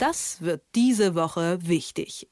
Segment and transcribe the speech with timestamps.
[0.00, 2.26] Das wird diese Woche wichtig.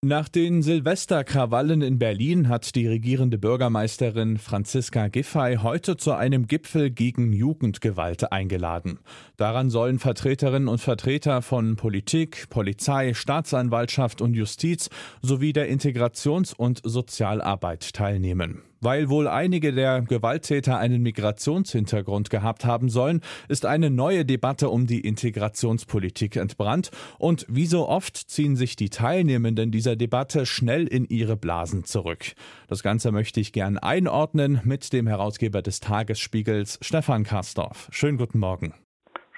[0.00, 6.90] Nach den Silvesterkrawallen in Berlin hat die regierende Bürgermeisterin Franziska Giffey heute zu einem Gipfel
[6.90, 9.00] gegen Jugendgewalt eingeladen.
[9.36, 14.88] Daran sollen Vertreterinnen und Vertreter von Politik, Polizei, Staatsanwaltschaft und Justiz
[15.20, 18.62] sowie der Integrations- und Sozialarbeit teilnehmen.
[18.80, 24.86] Weil wohl einige der Gewalttäter einen Migrationshintergrund gehabt haben sollen, ist eine neue Debatte um
[24.86, 26.90] die Integrationspolitik entbrannt.
[27.18, 32.32] Und wie so oft ziehen sich die Teilnehmenden dieser Debatte schnell in ihre Blasen zurück.
[32.68, 37.88] Das Ganze möchte ich gern einordnen mit dem Herausgeber des Tagesspiegels, Stefan Karsdorf.
[37.90, 38.74] Schönen guten Morgen.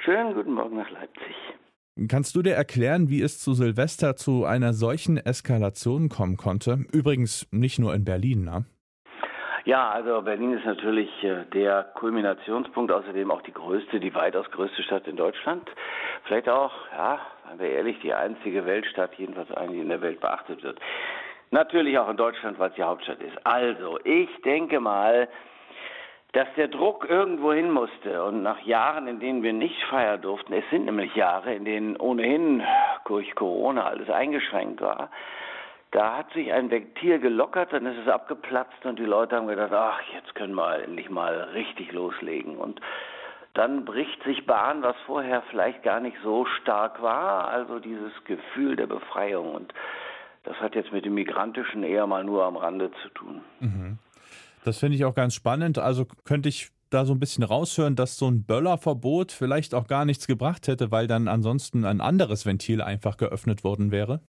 [0.04, 1.34] Schönen guten Morgen nach Leipzig.
[2.08, 6.84] Kannst du dir erklären, wie es zu Silvester zu einer solchen Eskalation kommen konnte?
[6.92, 8.64] Übrigens nicht nur in Berlin, ne?
[9.70, 14.82] Ja, also Berlin ist natürlich äh, der Kulminationspunkt, außerdem auch die größte, die weitaus größte
[14.82, 15.70] Stadt in Deutschland.
[16.24, 20.18] Vielleicht auch, ja, seien wir ehrlich, die einzige Weltstadt, jedenfalls eine, die in der Welt
[20.18, 20.80] beachtet wird.
[21.52, 23.46] Natürlich auch in Deutschland, weil es die Hauptstadt ist.
[23.46, 25.28] Also, ich denke mal,
[26.32, 30.52] dass der Druck irgendwo hin musste und nach Jahren, in denen wir nicht feiern durften,
[30.52, 32.60] es sind nämlich Jahre, in denen ohnehin
[33.04, 35.10] durch Corona alles eingeschränkt war,
[35.92, 39.72] da hat sich ein Ventil gelockert, dann ist es abgeplatzt und die Leute haben gedacht,
[39.72, 42.56] ach, jetzt können wir endlich mal richtig loslegen.
[42.56, 42.80] Und
[43.54, 48.76] dann bricht sich Bahn, was vorher vielleicht gar nicht so stark war, also dieses Gefühl
[48.76, 49.54] der Befreiung.
[49.54, 49.74] Und
[50.44, 53.40] das hat jetzt mit dem Migrantischen eher mal nur am Rande zu tun.
[53.58, 53.98] Mhm.
[54.64, 55.78] Das finde ich auch ganz spannend.
[55.78, 60.04] Also könnte ich da so ein bisschen raushören, dass so ein Böllerverbot vielleicht auch gar
[60.04, 64.20] nichts gebracht hätte, weil dann ansonsten ein anderes Ventil einfach geöffnet worden wäre?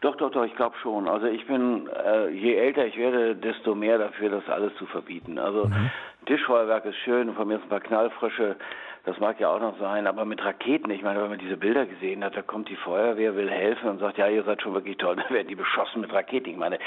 [0.00, 1.08] Doch, doch, doch, ich glaube schon.
[1.08, 5.38] Also ich bin, äh, je älter ich werde, desto mehr dafür, das alles zu verbieten.
[5.38, 5.90] Also mhm.
[6.26, 8.56] Tischfeuerwerk ist schön, von mir ist ein paar Knallfrische,
[9.04, 11.86] das mag ja auch noch sein, aber mit Raketen, ich meine, wenn man diese Bilder
[11.86, 14.96] gesehen hat, da kommt die Feuerwehr, will helfen und sagt, ja, ihr seid schon wirklich
[14.96, 16.50] toll, dann werden die beschossen mit Raketen.
[16.50, 16.78] Ich meine,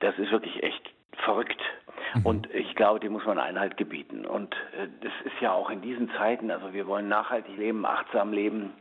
[0.00, 1.60] das ist wirklich echt verrückt.
[2.14, 2.26] Mhm.
[2.26, 4.26] Und ich glaube, dem muss man Einhalt gebieten.
[4.26, 8.32] Und äh, das ist ja auch in diesen Zeiten, also wir wollen nachhaltig leben, achtsam
[8.32, 8.72] leben,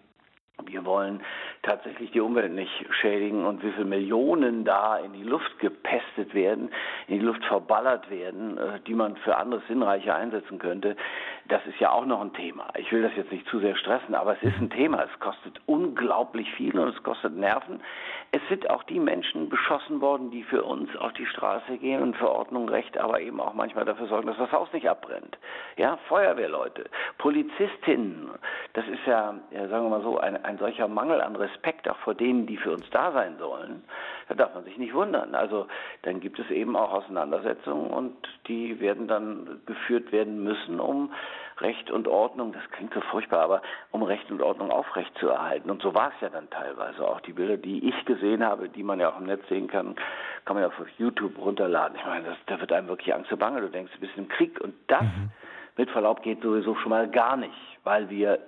[0.66, 1.22] wir wollen
[1.64, 6.70] tatsächlich die Umwelt nicht schädigen und wie viele Millionen da in die Luft gepestet werden,
[7.08, 10.96] in die Luft verballert werden, äh, die man für anderes Sinnreiche einsetzen könnte,
[11.48, 12.68] das ist ja auch noch ein Thema.
[12.78, 15.04] Ich will das jetzt nicht zu sehr stressen, aber es ist ein Thema.
[15.04, 17.82] Es kostet unglaublich viel und es kostet Nerven.
[18.32, 22.16] Es sind auch die Menschen beschossen worden, die für uns auf die Straße gehen und
[22.16, 25.40] für Ordnung, Recht, aber eben auch manchmal dafür sorgen, dass das Haus nicht abbrennt.
[25.78, 26.86] Ja, Feuerwehrleute,
[27.18, 28.30] Polizistinnen,
[28.74, 31.98] das ist ja, ja sagen wir mal so, ein, ein solcher Mangel an Respekt auch
[32.00, 33.84] vor denen, die für uns da sein sollen.
[34.28, 35.36] Da darf man sich nicht wundern.
[35.36, 35.68] Also
[36.02, 38.16] dann gibt es eben auch Auseinandersetzungen und
[38.48, 41.12] die werden dann geführt werden müssen, um
[41.62, 43.62] Recht und Ordnung, das klingt so furchtbar, aber
[43.92, 45.70] um Recht und Ordnung aufrechtzuerhalten.
[45.70, 47.20] Und so war es ja dann teilweise auch.
[47.22, 49.96] Die Bilder, die ich gesehen habe, die man ja auch im Netz sehen kann,
[50.46, 51.98] kann man ja auf YouTube runterladen.
[51.98, 53.62] Ich meine, das, da wird einem wirklich Angst und Bange.
[53.62, 54.60] Du denkst, du bist im Krieg.
[54.62, 55.32] Und das, mhm.
[55.76, 58.40] mit Verlaub, geht sowieso schon mal gar nicht, weil wir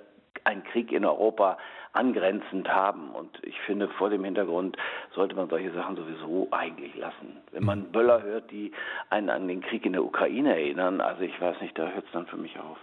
[0.44, 1.58] einen Krieg in Europa
[1.94, 3.12] angrenzend haben.
[3.12, 4.78] Und ich finde, vor dem Hintergrund
[5.14, 7.38] sollte man solche Sachen sowieso eigentlich lassen.
[7.52, 8.72] Wenn man Böller hört, die
[9.10, 12.12] einen an den Krieg in der Ukraine erinnern, also ich weiß nicht, da hört es
[12.12, 12.78] dann für mich auf.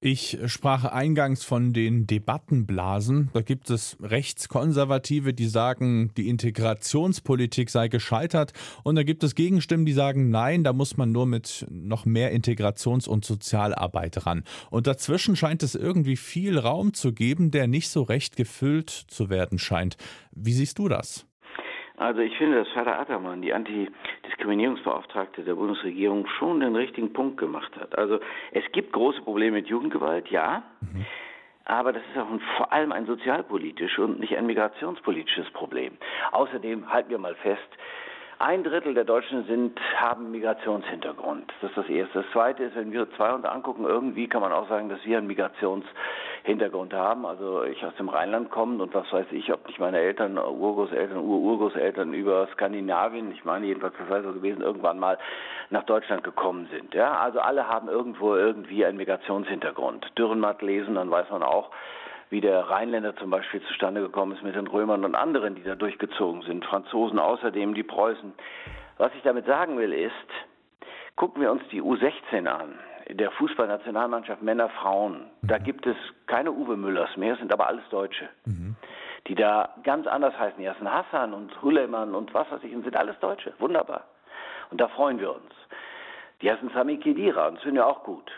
[0.00, 3.30] Ich sprach eingangs von den Debattenblasen.
[3.32, 8.52] Da gibt es Rechtskonservative, die sagen, die Integrationspolitik sei gescheitert.
[8.84, 12.32] Und da gibt es Gegenstimmen, die sagen, nein, da muss man nur mit noch mehr
[12.32, 14.44] Integrations- und Sozialarbeit ran.
[14.70, 19.30] Und dazwischen scheint es irgendwie viel Raum zu geben, der nicht so recht gefüllt zu
[19.30, 19.96] werden scheint.
[20.30, 21.27] Wie siehst du das?
[21.98, 27.72] Also ich finde, dass Vater Attermann, die Antidiskriminierungsbeauftragte der Bundesregierung, schon den richtigen Punkt gemacht
[27.78, 27.98] hat.
[27.98, 28.20] Also
[28.52, 30.62] es gibt große Probleme mit Jugendgewalt, ja.
[30.80, 31.04] Mhm.
[31.64, 35.98] Aber das ist auch ein, vor allem ein sozialpolitisches und nicht ein migrationspolitisches Problem.
[36.32, 37.68] Außerdem halten wir mal fest,
[38.38, 41.52] ein Drittel der Deutschen sind, haben Migrationshintergrund.
[41.60, 42.22] Das ist das Erste.
[42.22, 45.18] Das Zweite ist, wenn wir zwei uns angucken, irgendwie kann man auch sagen, dass wir
[45.18, 45.26] einen
[46.48, 47.26] Migrationshintergrund haben.
[47.26, 51.18] Also ich aus dem Rheinland komme und was weiß ich, ob nicht meine Eltern, Urgroßeltern,
[51.18, 55.18] Ururgroßeltern über Skandinavien, ich meine jedenfalls, das sei so gewesen, irgendwann mal
[55.70, 56.94] nach Deutschland gekommen sind.
[56.94, 60.12] Ja, also alle haben irgendwo irgendwie einen Migrationshintergrund.
[60.16, 61.70] Dürrenmatt lesen, dann weiß man auch,
[62.30, 65.74] wie der Rheinländer zum Beispiel zustande gekommen ist mit den Römern und anderen, die da
[65.74, 68.32] durchgezogen sind, Franzosen außerdem, die Preußen.
[68.98, 70.12] Was ich damit sagen will ist,
[71.16, 72.78] gucken wir uns die U16 an,
[73.10, 75.26] der Fußballnationalmannschaft Männer, Frauen.
[75.42, 75.64] Da mhm.
[75.64, 75.96] gibt es
[76.26, 78.28] keine Uwe Müllers mehr, sind aber alles Deutsche.
[78.44, 78.76] Mhm.
[79.26, 80.62] Die da ganz anders heißen.
[80.62, 83.52] Yasin Hassan und Huleman und was weiß ich, und sind alles Deutsche.
[83.58, 84.04] Wunderbar.
[84.70, 85.52] Und da freuen wir uns.
[86.42, 88.30] Die heißen Sami Kedira und das finden wir auch gut.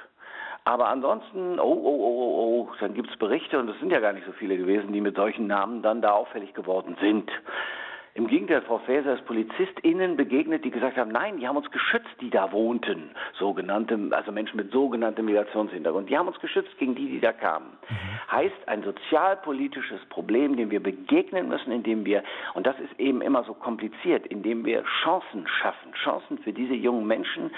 [0.64, 4.00] Aber ansonsten, oh, oh, oh, oh, oh, dann gibt es Berichte, und es sind ja
[4.00, 7.30] gar nicht so viele gewesen, die mit solchen Namen dann da auffällig geworden sind.
[8.14, 12.10] Im Gegenteil, Frau Faeser ist PolizistInnen begegnet, die gesagt haben, nein, die haben uns geschützt,
[12.20, 13.10] die da wohnten.
[13.38, 16.10] Sogenannte, also Menschen mit sogenanntem Migrationshintergrund.
[16.10, 17.68] Die haben uns geschützt gegen die, die da kamen.
[17.88, 18.32] Mhm.
[18.32, 22.24] Heißt ein sozialpolitisches Problem, dem wir begegnen müssen, indem wir,
[22.54, 25.92] und das ist eben immer so kompliziert, indem wir Chancen schaffen.
[25.92, 27.52] Chancen für diese jungen Menschen,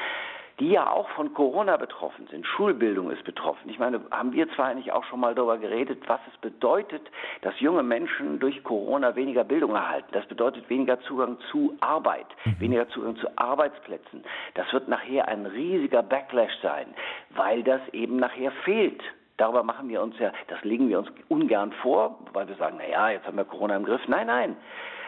[0.60, 2.46] die ja auch von Corona betroffen sind.
[2.46, 3.68] Schulbildung ist betroffen.
[3.68, 7.02] Ich meine, haben wir zwar eigentlich auch schon mal darüber geredet, was es bedeutet,
[7.42, 10.08] dass junge Menschen durch Corona weniger Bildung erhalten.
[10.12, 12.60] Das bedeutet weniger Zugang zu Arbeit, mhm.
[12.60, 14.24] weniger Zugang zu Arbeitsplätzen.
[14.54, 16.86] Das wird nachher ein riesiger Backlash sein,
[17.30, 19.02] weil das eben nachher fehlt.
[19.38, 22.86] Darüber machen wir uns ja, das legen wir uns ungern vor, weil wir sagen, na
[22.86, 24.06] ja, jetzt haben wir Corona im Griff.
[24.06, 24.56] Nein, nein.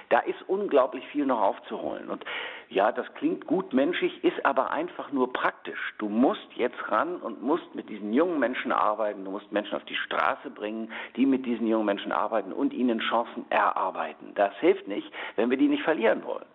[0.09, 2.09] Da ist unglaublich viel noch aufzuholen.
[2.09, 2.25] Und
[2.69, 5.95] ja, das klingt gut menschlich, ist aber einfach nur praktisch.
[5.99, 9.25] Du musst jetzt ran und musst mit diesen jungen Menschen arbeiten.
[9.25, 13.01] Du musst Menschen auf die Straße bringen, die mit diesen jungen Menschen arbeiten und ihnen
[13.01, 14.33] Chancen erarbeiten.
[14.35, 16.47] Das hilft nicht, wenn wir die nicht verlieren wollen.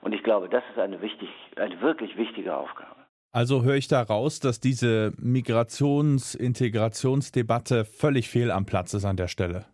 [0.00, 2.94] Und ich glaube, das ist eine, wichtig, eine wirklich wichtige Aufgabe.
[3.32, 9.28] Also höre ich da raus, dass diese Migrations-Integrationsdebatte völlig fehl am Platz ist an der
[9.28, 9.66] Stelle.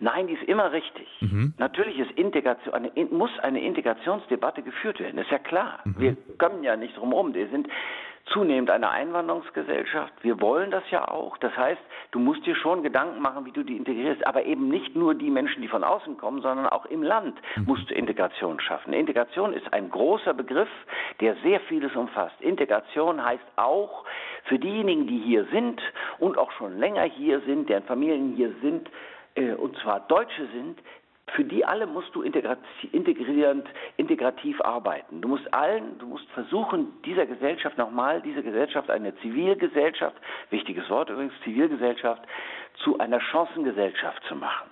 [0.00, 1.08] Nein, die ist immer richtig.
[1.20, 1.54] Mhm.
[1.58, 5.80] Natürlich ist Integration, eine, muss eine Integrationsdebatte geführt werden, ist ja klar.
[5.84, 5.94] Mhm.
[5.98, 7.34] Wir kommen ja nicht drum herum.
[7.34, 7.68] Wir sind
[8.32, 10.12] zunehmend eine Einwanderungsgesellschaft.
[10.22, 11.36] Wir wollen das ja auch.
[11.38, 11.80] Das heißt,
[12.10, 14.26] du musst dir schon Gedanken machen, wie du die integrierst.
[14.26, 17.64] Aber eben nicht nur die Menschen, die von außen kommen, sondern auch im Land mhm.
[17.64, 18.92] musst du Integration schaffen.
[18.92, 20.68] Integration ist ein großer Begriff,
[21.20, 22.40] der sehr vieles umfasst.
[22.40, 24.04] Integration heißt auch
[24.44, 25.80] für diejenigen, die hier sind
[26.18, 28.88] und auch schon länger hier sind, deren Familien hier sind,
[29.38, 30.80] äh, und zwar Deutsche sind,
[31.34, 33.68] für die alle musst du integrierend,
[33.98, 35.20] integrativ arbeiten.
[35.20, 40.16] Du musst allen, du musst versuchen, dieser Gesellschaft nochmal, diese Gesellschaft, eine Zivilgesellschaft,
[40.48, 42.22] wichtiges Wort übrigens, Zivilgesellschaft,
[42.82, 44.70] zu einer Chancengesellschaft zu machen.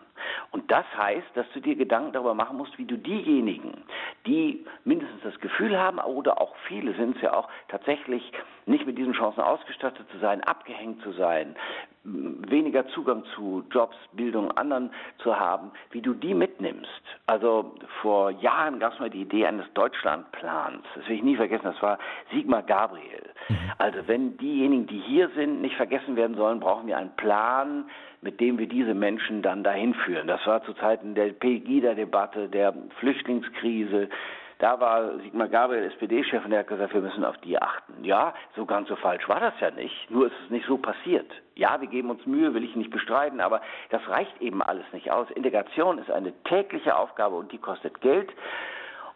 [0.50, 3.84] Und das heißt, dass du dir Gedanken darüber machen musst, wie du diejenigen,
[4.26, 8.32] die mindestens das Gefühl haben, oder auch viele sind es ja auch, tatsächlich
[8.64, 11.54] nicht mit diesen Chancen ausgestattet zu sein, abgehängt zu sein,
[12.06, 17.02] weniger Zugang zu Jobs, Bildung, anderen zu haben, wie du die mitnimmst.
[17.26, 20.84] Also vor Jahren gab es mal die Idee eines Deutschlandplans.
[20.94, 21.98] Das will ich nie vergessen, das war
[22.32, 23.24] Sigmar Gabriel.
[23.48, 23.56] Mhm.
[23.78, 28.40] Also wenn diejenigen, die hier sind, nicht vergessen werden sollen, brauchen wir einen Plan, mit
[28.40, 30.26] dem wir diese Menschen dann dahin führen.
[30.26, 34.08] Das war zu Zeiten der Pegida-Debatte, der Flüchtlingskrise,
[34.58, 38.02] da war Sigmar Gabriel SPD-Chef und der hat gesagt, wir müssen auf die achten.
[38.04, 40.10] Ja, so ganz so falsch war das ja nicht.
[40.10, 41.30] Nur ist es nicht so passiert.
[41.54, 43.60] Ja, wir geben uns Mühe, will ich nicht bestreiten, aber
[43.90, 45.30] das reicht eben alles nicht aus.
[45.30, 48.30] Integration ist eine tägliche Aufgabe und die kostet Geld.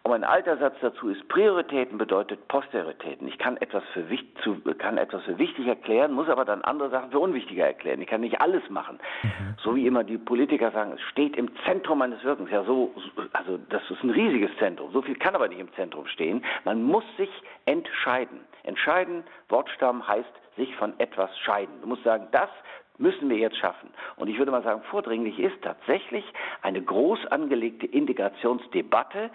[0.02, 3.28] Und mein alter Satz dazu ist, Prioritäten bedeutet Posterioritäten.
[3.28, 4.06] Ich kann etwas, für,
[4.42, 8.00] zu, kann etwas für wichtig erklären, muss aber dann andere Sachen für unwichtiger erklären.
[8.00, 8.98] Ich kann nicht alles machen.
[9.22, 9.56] Mhm.
[9.62, 12.50] So wie immer die Politiker sagen, es steht im Zentrum meines Wirkens.
[12.50, 12.94] Ja, so,
[13.34, 14.90] also das ist ein riesiges Zentrum.
[14.92, 16.42] So viel kann aber nicht im Zentrum stehen.
[16.64, 17.30] Man muss sich
[17.66, 18.40] entscheiden.
[18.62, 21.74] Entscheiden, Wortstamm heißt sich von etwas scheiden.
[21.82, 22.48] Du musst sagen, das
[22.96, 23.90] müssen wir jetzt schaffen.
[24.16, 26.24] Und ich würde mal sagen, vordringlich ist tatsächlich
[26.62, 29.30] eine groß angelegte Integrationsdebatte,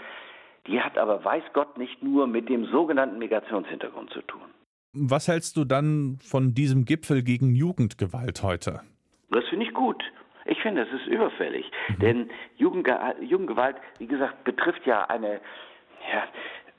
[0.67, 4.41] die hat aber, weiß Gott, nicht nur mit dem sogenannten Migrationshintergrund zu tun.
[4.94, 8.81] Was hältst du dann von diesem Gipfel gegen Jugendgewalt heute?
[9.29, 10.01] Das finde ich gut.
[10.45, 11.69] Ich finde, es ist überfällig.
[11.89, 12.00] Mhm.
[12.00, 15.41] Denn Jugendge Jugendgewalt, wie gesagt, betrifft ja eine,
[16.13, 16.24] ja,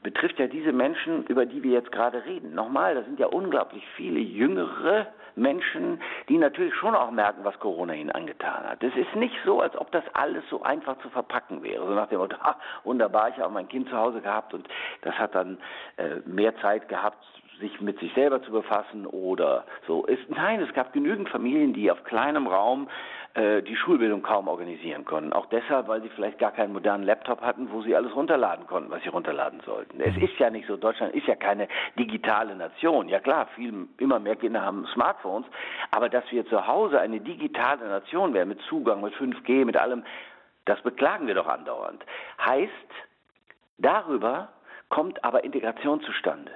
[0.02, 2.54] betrifft ja diese Menschen, über die wir jetzt gerade reden.
[2.54, 7.94] Nochmal, da sind ja unglaublich viele jüngere Menschen, die natürlich schon auch merken, was Corona
[7.94, 8.82] ihnen angetan hat.
[8.82, 11.86] Es ist nicht so, als ob das alles so einfach zu verpacken wäre.
[11.86, 14.66] So nach dem Motto, ah, wunderbar, ich habe mein Kind zu Hause gehabt und
[15.02, 15.58] das hat dann
[15.96, 17.24] äh, mehr Zeit gehabt,
[17.60, 20.04] sich mit sich selber zu befassen oder so.
[20.04, 20.28] ist.
[20.30, 22.88] nein, es gab genügend Familien, die auf kleinem Raum
[23.34, 25.32] äh, die Schulbildung kaum organisieren konnten.
[25.32, 28.90] Auch deshalb, weil sie vielleicht gar keinen modernen Laptop hatten, wo sie alles runterladen konnten,
[28.90, 30.00] was sie runterladen sollten.
[30.00, 33.08] Es ist ja nicht so, Deutschland ist ja keine digitale Nation.
[33.08, 35.46] Ja klar, viel, immer mehr Kinder haben Smartphones,
[35.90, 40.02] aber dass wir zu Hause eine digitale Nation wären, mit Zugang, mit 5G, mit allem,
[40.64, 42.04] das beklagen wir doch andauernd.
[42.44, 42.70] Heißt,
[43.78, 44.48] darüber
[44.88, 46.52] kommt aber Integration zustande.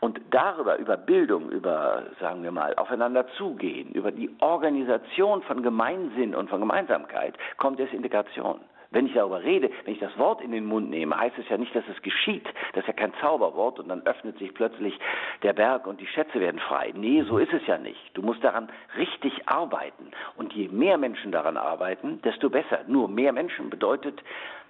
[0.00, 6.34] Und darüber, über Bildung, über, sagen wir mal, aufeinander zugehen, über die Organisation von Gemeinsinn
[6.34, 8.60] und von Gemeinsamkeit, kommt es Integration.
[8.90, 11.58] Wenn ich darüber rede, wenn ich das Wort in den Mund nehme, heißt es ja
[11.58, 12.46] nicht, dass es geschieht.
[12.72, 14.98] Das ist ja kein Zauberwort und dann öffnet sich plötzlich
[15.42, 16.92] der Berg und die Schätze werden frei.
[16.94, 18.00] Nee, so ist es ja nicht.
[18.14, 20.10] Du musst daran richtig arbeiten.
[20.36, 22.80] Und je mehr Menschen daran arbeiten, desto besser.
[22.86, 24.22] Nur mehr Menschen bedeutet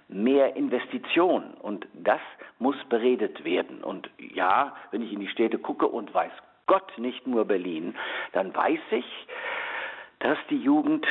[0.09, 2.19] mehr Investition und das
[2.59, 3.83] muss beredet werden.
[3.83, 6.31] Und ja, wenn ich in die Städte gucke und weiß
[6.67, 7.95] Gott nicht nur Berlin,
[8.33, 9.27] dann weiß ich,
[10.19, 11.05] dass die Jugend,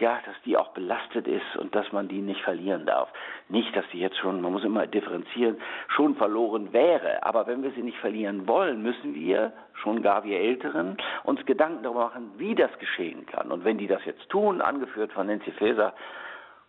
[0.00, 3.08] ja, dass die auch belastet ist und dass man die nicht verlieren darf.
[3.48, 5.56] Nicht, dass sie jetzt schon, man muss immer differenzieren,
[5.88, 7.24] schon verloren wäre.
[7.24, 11.82] Aber wenn wir sie nicht verlieren wollen, müssen wir, schon gar wir Älteren, uns Gedanken
[11.82, 13.50] darüber machen, wie das geschehen kann.
[13.50, 15.94] Und wenn die das jetzt tun, angeführt von Nancy Faeser,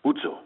[0.02, 0.40] gut so.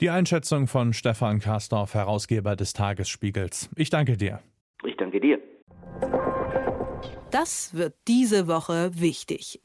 [0.00, 3.70] Die Einschätzung von Stefan Karsdorf, Herausgeber des Tagesspiegels.
[3.76, 4.40] Ich danke dir.
[4.84, 5.38] Ich danke dir.
[7.30, 9.60] Das wird diese Woche wichtig.